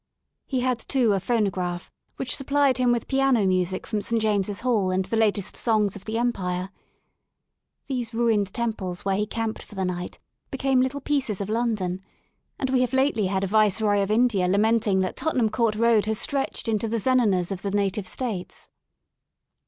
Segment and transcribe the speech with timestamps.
[0.47, 4.19] He had, too, a phonograph, which supplied him with piano music from St.
[4.19, 6.71] James's Hall and the latest songs of the empire.
[7.85, 10.17] These ruined temples where he camped for the night
[10.49, 12.01] became little pieces of London;
[12.57, 16.17] and we have lately had a Viceroy of India lamenting that Tottenham Court Road has
[16.17, 18.71] stretched into the zenanas of the native states.